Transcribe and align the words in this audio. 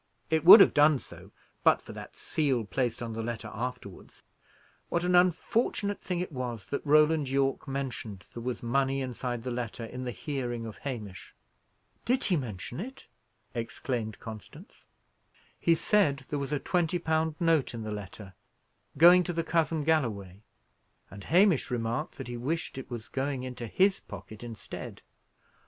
It 0.31 0.43
would 0.43 0.61
have 0.61 0.73
done 0.73 0.97
so, 0.97 1.29
but 1.63 1.79
for 1.79 1.93
that 1.93 2.17
seal 2.17 2.65
placed 2.65 3.03
on 3.03 3.13
the 3.13 3.21
letter 3.21 3.51
afterwards. 3.53 4.23
What 4.89 5.03
an 5.03 5.13
unfortunate 5.13 6.01
thing 6.01 6.19
it 6.19 6.31
was, 6.31 6.65
that 6.69 6.83
Roland 6.83 7.29
Yorke 7.29 7.67
mentioned 7.67 8.25
there 8.33 8.41
was 8.41 8.63
money 8.63 8.99
inside 9.01 9.43
the 9.43 9.51
letter 9.51 9.85
in 9.85 10.03
the 10.03 10.09
hearing 10.09 10.65
of 10.65 10.79
Hamish!" 10.79 11.35
"Did 12.03 12.23
he 12.23 12.35
mention 12.35 12.79
it?" 12.79 13.05
exclaimed 13.53 14.19
Constance. 14.19 14.81
He 15.59 15.75
said 15.75 16.25
there 16.31 16.39
was 16.39 16.51
a 16.51 16.57
twenty 16.57 16.97
pound 16.97 17.35
note 17.39 17.75
in 17.75 17.83
the 17.83 17.91
letter, 17.91 18.33
going 18.97 19.21
to 19.25 19.33
the 19.33 19.43
cousin 19.43 19.83
Galloway, 19.83 20.41
and 21.11 21.25
Hamish 21.25 21.69
remarked 21.69 22.17
that 22.17 22.27
he 22.27 22.37
wished 22.37 22.79
it 22.79 22.89
was 22.89 23.07
going 23.07 23.43
into 23.43 23.67
his 23.67 23.99
pocket 23.99 24.43
instead. 24.43 25.03